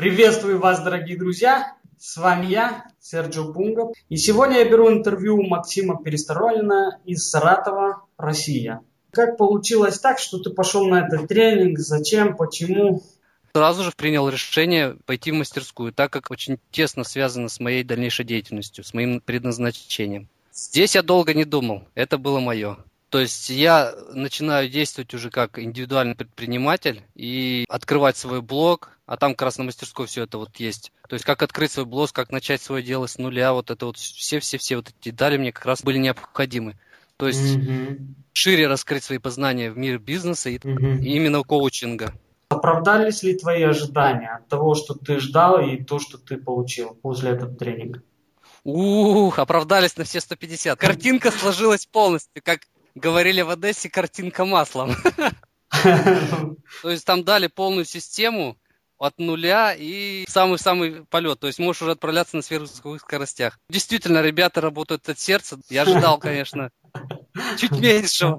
Приветствую 0.00 0.58
вас, 0.58 0.82
дорогие 0.82 1.18
друзья! 1.18 1.74
С 1.98 2.16
вами 2.16 2.46
я, 2.46 2.86
Серджио 3.00 3.52
Пунгов. 3.52 3.94
И 4.08 4.16
сегодня 4.16 4.60
я 4.60 4.64
беру 4.64 4.90
интервью 4.90 5.36
у 5.36 5.46
Максима 5.46 6.02
Пересторонина 6.02 6.98
из 7.04 7.28
Саратова, 7.28 8.06
Россия. 8.16 8.80
Как 9.10 9.36
получилось 9.36 9.98
так, 9.98 10.18
что 10.18 10.38
ты 10.38 10.48
пошел 10.48 10.88
на 10.88 11.06
этот 11.06 11.28
тренинг? 11.28 11.78
Зачем? 11.78 12.34
Почему? 12.34 13.02
Сразу 13.52 13.82
же 13.82 13.92
принял 13.94 14.26
решение 14.30 14.96
пойти 15.04 15.32
в 15.32 15.34
мастерскую, 15.34 15.92
так 15.92 16.10
как 16.10 16.30
очень 16.30 16.58
тесно 16.70 17.04
связано 17.04 17.50
с 17.50 17.60
моей 17.60 17.84
дальнейшей 17.84 18.24
деятельностью, 18.24 18.84
с 18.84 18.94
моим 18.94 19.20
предназначением. 19.20 20.30
Здесь 20.54 20.94
я 20.94 21.02
долго 21.02 21.34
не 21.34 21.44
думал, 21.44 21.82
это 21.94 22.16
было 22.16 22.40
мое. 22.40 22.78
То 23.10 23.18
есть 23.18 23.50
я 23.50 23.92
начинаю 24.12 24.68
действовать 24.68 25.12
уже 25.14 25.30
как 25.30 25.58
индивидуальный 25.58 26.14
предприниматель 26.14 27.02
и 27.16 27.64
открывать 27.68 28.16
свой 28.16 28.40
блог, 28.40 28.96
а 29.04 29.16
там 29.16 29.32
как 29.32 29.42
раз 29.42 29.58
на 29.58 29.64
мастерской 29.64 30.06
все 30.06 30.22
это 30.22 30.38
вот 30.38 30.56
есть. 30.56 30.92
То 31.08 31.14
есть 31.14 31.24
как 31.24 31.42
открыть 31.42 31.72
свой 31.72 31.86
блог, 31.86 32.12
как 32.12 32.30
начать 32.30 32.62
свое 32.62 32.84
дело 32.84 33.08
с 33.08 33.18
нуля, 33.18 33.52
вот 33.52 33.72
это 33.72 33.86
вот 33.86 33.96
все-все-все 33.96 34.76
вот 34.76 34.90
эти 34.90 35.10
детали 35.10 35.36
мне 35.38 35.50
как 35.50 35.66
раз 35.66 35.82
были 35.82 35.98
необходимы. 35.98 36.78
То 37.16 37.26
есть 37.26 37.56
mm-hmm. 37.56 37.98
шире 38.32 38.68
раскрыть 38.68 39.02
свои 39.02 39.18
познания 39.18 39.72
в 39.72 39.76
мире 39.76 39.98
бизнеса 39.98 40.48
и, 40.48 40.58
mm-hmm. 40.58 41.00
и 41.00 41.16
именно 41.16 41.42
коучинга. 41.42 42.14
Оправдались 42.48 43.24
ли 43.24 43.36
твои 43.36 43.64
ожидания 43.64 44.36
от 44.36 44.46
того, 44.46 44.76
что 44.76 44.94
ты 44.94 45.18
ждал 45.18 45.60
и 45.60 45.82
то, 45.82 45.98
что 45.98 46.16
ты 46.16 46.36
получил 46.36 46.94
после 47.02 47.30
этого 47.32 47.52
тренинга? 47.52 48.02
Ух, 48.62 49.40
оправдались 49.40 49.96
на 49.96 50.04
все 50.04 50.20
150. 50.20 50.78
Картинка 50.78 51.32
сложилась 51.32 51.86
полностью, 51.86 52.40
как 52.44 52.60
говорили 53.00 53.40
в 53.40 53.50
Одессе, 53.50 53.90
картинка 53.90 54.44
маслом. 54.44 54.94
То 56.82 56.90
есть 56.90 57.04
там 57.04 57.24
дали 57.24 57.46
полную 57.46 57.84
систему 57.84 58.56
от 58.98 59.18
нуля 59.18 59.74
и 59.76 60.26
самый-самый 60.28 61.06
полет. 61.06 61.40
То 61.40 61.46
есть 61.46 61.58
можешь 61.58 61.82
уже 61.82 61.92
отправляться 61.92 62.36
на 62.36 62.42
сверхзвуковых 62.42 63.00
скоростях. 63.00 63.58
Действительно, 63.68 64.20
ребята 64.20 64.60
работают 64.60 65.08
от 65.08 65.18
сердца. 65.18 65.58
Я 65.70 65.82
ожидал, 65.82 66.18
конечно, 66.18 66.70
чуть 67.56 67.72
меньше, 67.72 68.34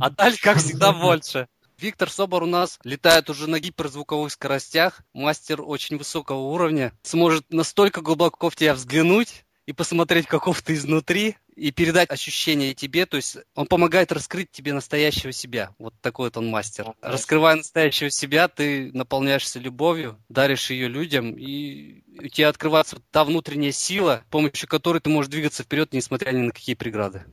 а 0.00 0.10
дали, 0.10 0.36
как 0.36 0.58
всегда, 0.58 0.92
больше. 0.92 1.48
Виктор 1.78 2.10
Собор 2.10 2.44
у 2.44 2.46
нас 2.46 2.78
летает 2.84 3.28
уже 3.28 3.50
на 3.50 3.60
гиперзвуковых 3.60 4.32
скоростях, 4.32 5.02
мастер 5.12 5.60
очень 5.60 5.98
высокого 5.98 6.38
уровня, 6.38 6.92
сможет 7.02 7.52
настолько 7.52 8.00
глубоко 8.00 8.48
в 8.48 8.56
тебя 8.56 8.72
взглянуть, 8.72 9.44
и 9.66 9.72
посмотреть, 9.72 10.26
каков 10.26 10.62
ты 10.62 10.74
изнутри, 10.74 11.36
и 11.56 11.72
передать 11.72 12.10
ощущения 12.10 12.74
тебе. 12.74 13.06
То 13.06 13.16
есть 13.16 13.38
он 13.54 13.66
помогает 13.66 14.12
раскрыть 14.12 14.50
тебе 14.50 14.72
настоящего 14.72 15.32
себя. 15.32 15.70
Вот 15.78 15.94
такой 16.00 16.28
вот 16.28 16.36
он 16.36 16.48
мастер. 16.48 16.94
Раскрывая 17.02 17.56
настоящего 17.56 18.10
себя, 18.10 18.46
ты 18.48 18.90
наполняешься 18.92 19.58
любовью, 19.58 20.18
даришь 20.28 20.70
ее 20.70 20.88
людям, 20.88 21.34
и 21.36 22.02
у 22.18 22.28
тебя 22.28 22.48
открывается 22.48 22.98
та 23.10 23.24
внутренняя 23.24 23.72
сила, 23.72 24.22
с 24.28 24.30
помощью 24.30 24.68
которой 24.68 25.00
ты 25.00 25.10
можешь 25.10 25.30
двигаться 25.30 25.64
вперед, 25.64 25.92
несмотря 25.92 26.30
ни 26.32 26.42
на 26.42 26.52
какие 26.52 26.74
преграды. 26.74 27.24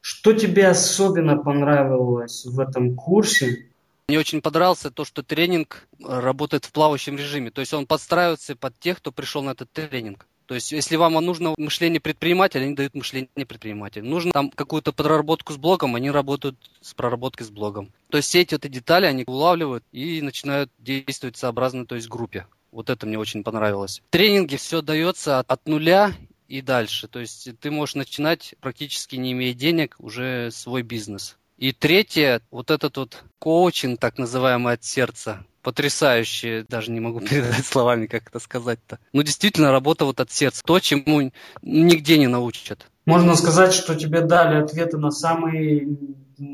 Что 0.00 0.32
тебе 0.32 0.68
особенно 0.68 1.36
понравилось 1.36 2.44
в 2.44 2.58
этом 2.58 2.96
курсе? 2.96 3.68
Мне 4.08 4.18
очень 4.18 4.40
понравился 4.40 4.90
то, 4.90 5.04
что 5.04 5.22
тренинг 5.22 5.86
работает 6.02 6.64
в 6.64 6.72
плавающем 6.72 7.16
режиме. 7.16 7.50
То 7.50 7.60
есть 7.60 7.74
он 7.74 7.86
подстраивается 7.86 8.56
под 8.56 8.78
тех, 8.80 8.98
кто 8.98 9.12
пришел 9.12 9.42
на 9.42 9.50
этот 9.50 9.70
тренинг. 9.70 10.26
То 10.48 10.54
есть, 10.54 10.72
если 10.72 10.96
вам 10.96 11.12
нужно 11.12 11.54
мышление 11.58 12.00
предпринимателя, 12.00 12.62
они 12.62 12.74
дают 12.74 12.94
мышление 12.94 13.44
предпринимателя. 13.46 14.02
Нужно 14.02 14.32
там 14.32 14.50
какую-то 14.50 14.92
проработку 14.94 15.52
с 15.52 15.58
блогом, 15.58 15.94
они 15.94 16.10
работают 16.10 16.56
с 16.80 16.94
проработкой 16.94 17.46
с 17.46 17.50
блогом. 17.50 17.92
То 18.08 18.16
есть, 18.16 18.30
все 18.30 18.40
эти 18.40 18.54
вот 18.54 18.62
детали 18.62 19.04
они 19.04 19.24
улавливают 19.26 19.84
и 19.92 20.22
начинают 20.22 20.70
действовать 20.78 21.36
сообразно, 21.36 21.84
то 21.84 21.96
есть, 21.96 22.08
группе. 22.08 22.46
Вот 22.72 22.88
это 22.88 23.06
мне 23.06 23.18
очень 23.18 23.44
понравилось. 23.44 24.00
В 24.08 24.10
тренинге 24.10 24.56
все 24.56 24.80
дается 24.80 25.38
от, 25.38 25.50
от 25.50 25.68
нуля 25.68 26.14
и 26.48 26.62
дальше. 26.62 27.08
То 27.08 27.18
есть, 27.18 27.50
ты 27.60 27.70
можешь 27.70 27.96
начинать 27.96 28.54
практически 28.62 29.16
не 29.16 29.32
имея 29.32 29.52
денег 29.52 29.96
уже 29.98 30.50
свой 30.50 30.80
бизнес. 30.80 31.36
И 31.58 31.72
третье, 31.72 32.40
вот 32.50 32.70
этот 32.70 32.96
вот 32.96 33.22
коучинг, 33.38 34.00
так 34.00 34.16
называемый 34.16 34.72
от 34.72 34.84
сердца, 34.84 35.44
потрясающее, 35.62 36.64
даже 36.68 36.90
не 36.90 37.00
могу 37.00 37.20
передать 37.28 37.66
словами, 37.66 38.06
как 38.06 38.28
это 38.28 38.38
сказать-то. 38.38 38.98
Ну, 39.12 39.22
действительно, 39.22 39.72
работа 39.72 40.04
вот 40.04 40.20
от 40.20 40.30
сердца, 40.30 40.62
то, 40.64 40.80
чему 40.80 41.30
нигде 41.62 42.18
не 42.18 42.26
научат. 42.26 42.86
Можно 43.06 43.36
сказать, 43.36 43.72
что 43.72 43.94
тебе 43.94 44.20
дали 44.20 44.62
ответы 44.62 44.98
на 44.98 45.10
самые 45.10 45.96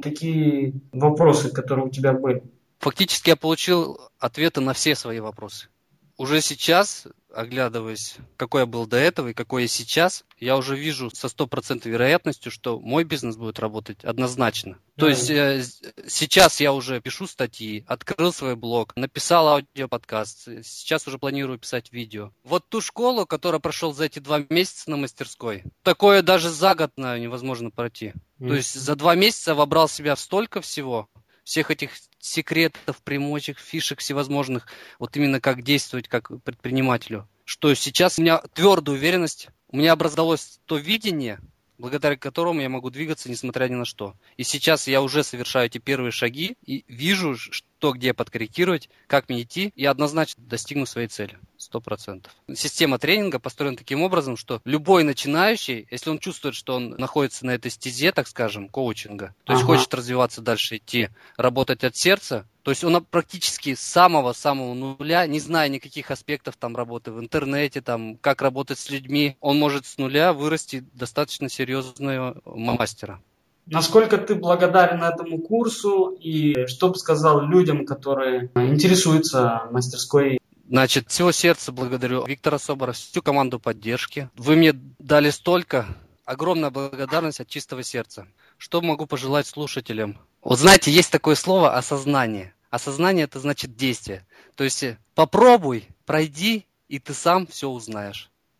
такие 0.03 0.75
вопросы, 0.92 1.50
которые 1.50 1.87
у 1.87 1.91
тебя 1.91 2.12
были. 2.12 2.42
Фактически 2.78 3.31
я 3.31 3.37
получил 3.37 3.98
ответы 4.19 4.60
на 4.60 4.72
все 4.72 4.94
свои 4.94 5.19
вопросы. 5.21 5.69
Уже 6.16 6.41
сейчас 6.41 7.06
оглядываясь, 7.34 8.16
какой 8.36 8.62
я 8.62 8.66
был 8.66 8.86
до 8.86 8.97
этого 8.97 9.28
и 9.28 9.34
какой 9.34 9.62
я 9.62 9.69
сейчас, 9.69 10.25
я 10.38 10.56
уже 10.56 10.76
вижу 10.76 11.10
со 11.12 11.28
стопроцентной 11.28 11.92
вероятностью, 11.92 12.50
что 12.50 12.78
мой 12.80 13.04
бизнес 13.04 13.36
будет 13.36 13.58
работать 13.58 14.04
однозначно. 14.04 14.78
То 14.97 15.08
есть 15.08 15.28
э, 15.28 15.64
сейчас 16.06 16.60
я 16.60 16.72
уже 16.72 17.00
пишу 17.00 17.26
статьи, 17.26 17.84
открыл 17.88 18.32
свой 18.32 18.56
блог, 18.56 18.94
написал 18.97 19.48
аудиоподкаст, 19.48 20.64
сейчас 20.64 21.06
уже 21.08 21.19
планирую 21.19 21.58
писать 21.58 21.92
видео. 21.92 22.30
Вот 22.44 22.69
ту 22.69 22.80
школу, 22.80 23.26
которая 23.26 23.60
прошел 23.60 23.92
за 23.92 24.04
эти 24.04 24.20
два 24.20 24.44
месяца 24.48 24.91
на 24.91 24.97
мастерской, 24.97 25.64
такое 25.82 26.22
даже 26.22 26.50
за 26.50 26.74
год 26.74 26.92
на 26.97 27.19
невозможно 27.19 27.70
пройти. 27.70 28.12
Mm. 28.38 28.48
То 28.48 28.54
есть 28.54 28.74
за 28.74 28.94
два 28.94 29.14
месяца 29.14 29.54
вобрал 29.54 29.88
себя 29.88 30.14
в 30.14 30.20
столько 30.20 30.60
всего, 30.60 31.08
всех 31.44 31.71
этих 31.71 31.91
секретов, 32.19 33.03
примочек, 33.03 33.59
фишек 33.59 34.00
всевозможных, 34.00 34.66
вот 34.99 35.16
именно 35.16 35.41
как 35.41 35.62
действовать 35.62 36.09
как 36.09 36.31
предпринимателю. 36.43 37.28
Что 37.44 37.72
сейчас 37.75 38.19
у 38.19 38.22
меня 38.22 38.38
твердая 38.55 38.97
уверенность, 38.97 39.49
у 39.69 39.77
меня 39.77 39.93
образовалось 39.93 40.60
то 40.65 40.78
видение, 40.78 41.38
благодаря 41.78 42.16
которому 42.16 42.60
я 42.60 42.69
могу 42.69 42.91
двигаться, 42.91 43.31
несмотря 43.31 43.69
ни 43.69 43.75
на 43.75 43.84
что. 43.84 44.15
И 44.37 44.43
сейчас 44.43 44.88
я 44.88 45.03
уже 45.03 45.22
совершаю 45.22 45.66
эти 45.66 45.78
первые 45.78 46.12
шаги 46.12 46.56
и 46.65 46.84
вижу, 46.88 47.37
что 47.84 47.93
где 47.93 48.15
подкорректировать, 48.15 48.89
как 49.06 49.28
мне 49.28 49.43
идти, 49.43 49.71
и 49.77 49.84
однозначно 49.84 50.43
достигну 50.47 50.87
своей 50.87 51.09
цели. 51.09 51.39
Сто 51.59 51.83
процентов. 51.83 52.33
Система 52.55 52.99
тренинга 52.99 53.39
построена 53.39 53.77
таким 53.77 54.00
образом, 54.00 54.39
что 54.39 54.62
любой 54.65 55.05
начинающий, 55.05 55.87
если 55.91 56.09
он 56.09 56.19
чувствует, 56.19 56.55
что 56.55 56.77
он 56.77 56.93
находится 56.97 57.45
на 57.45 57.50
этой 57.50 57.71
стезе, 57.71 58.11
так 58.12 58.27
скажем, 58.27 58.71
коучинга, 58.71 59.34
то 59.45 59.53
есть 59.53 59.65
ага. 59.65 59.75
хочет 59.75 59.93
развиваться 59.93 60.41
дальше, 60.41 60.78
идти, 60.78 61.11
работать 61.37 61.84
от 61.84 61.95
сердца, 61.95 62.49
то 62.62 62.71
есть 62.71 62.83
он 62.84 63.05
практически 63.05 63.75
с 63.75 63.81
самого-самого 63.81 64.72
нуля, 64.72 65.27
не 65.27 65.39
зная 65.39 65.69
никаких 65.69 66.11
аспектов 66.11 66.56
там 66.56 66.75
работы 66.75 67.12
в 67.12 67.21
интернете, 67.21 67.83
там, 67.83 68.16
как 68.16 68.41
работать 68.41 68.78
с 68.78 68.89
людьми, 68.89 69.37
он 69.41 69.59
может 69.59 69.84
с 69.84 69.99
нуля 69.99 70.33
вырасти 70.33 70.87
достаточно 70.95 71.51
серьезного 71.51 72.41
мастера. 72.47 73.21
Насколько 73.66 74.19
ты 74.19 74.34
благодарен 74.34 75.02
этому 75.02 75.38
курсу 75.38 76.16
и 76.20 76.66
что 76.66 76.91
бы 76.91 76.97
сказал 76.97 77.41
людям, 77.47 77.86
которые 77.86 78.50
интересуются 78.54 79.62
мастерской? 79.70 80.38
Значит, 80.69 81.10
всего 81.10 81.32
сердца 81.32 81.72
благодарю 81.72 82.24
Виктора 82.26 82.58
Собора, 82.58 82.92
всю 82.92 83.22
команду 83.22 83.58
поддержки. 83.58 84.28
Вы 84.36 84.56
мне 84.56 84.72
дали 84.98 85.30
столько, 85.30 85.86
огромная 86.24 86.70
благодарность 86.70 87.41
от 87.41 87.48
чистого 87.48 87.82
сердца. 87.82 88.26
Что 88.58 88.80
могу 88.80 89.06
пожелать 89.06 89.47
слушателям? 89.47 90.19
Вот 90.42 90.58
знаете, 90.58 90.91
есть 90.91 91.10
такое 91.10 91.34
слово 91.34 91.76
осознание. 91.76 92.54
Осознание 92.70 93.24
это 93.24 93.38
значит 93.41 93.76
действие. 93.76 94.26
То 94.56 94.64
есть 94.64 94.82
э, 94.82 94.98
попробуй, 95.14 95.88
пройди, 96.06 96.66
и 96.88 96.98
ты 96.98 97.14
сам 97.14 97.47
все 97.47 97.69
узнаешь. 97.69 98.30